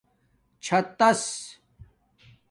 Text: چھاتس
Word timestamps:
چھاتس 0.63 1.25